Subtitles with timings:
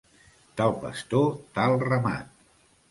[0.61, 2.37] Tal pastor, tal ramat.